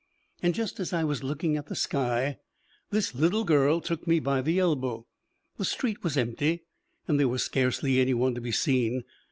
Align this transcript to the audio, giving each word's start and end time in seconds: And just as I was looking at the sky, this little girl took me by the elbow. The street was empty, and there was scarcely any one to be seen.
And 0.41 0.55
just 0.55 0.79
as 0.79 0.93
I 0.93 1.03
was 1.03 1.23
looking 1.23 1.55
at 1.57 1.67
the 1.67 1.75
sky, 1.75 2.39
this 2.89 3.13
little 3.13 3.43
girl 3.43 3.79
took 3.79 4.07
me 4.07 4.17
by 4.19 4.41
the 4.41 4.57
elbow. 4.57 5.05
The 5.57 5.65
street 5.65 6.03
was 6.03 6.17
empty, 6.17 6.63
and 7.07 7.19
there 7.19 7.27
was 7.27 7.43
scarcely 7.43 7.99
any 7.99 8.15
one 8.15 8.33
to 8.33 8.41
be 8.41 8.51
seen. 8.51 9.03